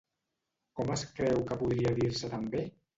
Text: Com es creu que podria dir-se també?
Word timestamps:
Com 0.79 0.89
es 0.97 1.05
creu 1.21 1.45
que 1.53 1.61
podria 1.63 1.95
dir-se 2.05 2.37
també? 2.37 2.69